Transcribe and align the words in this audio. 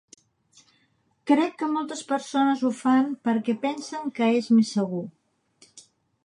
Crec 1.31 1.53
que 1.59 1.67
moltes 1.73 2.01
persones 2.13 2.63
ho 2.63 2.71
fan 2.79 3.13
perquè 3.29 3.55
pensen 3.67 4.11
que 4.17 4.31
és 4.41 4.49
més 4.57 4.73
segur. 4.79 5.05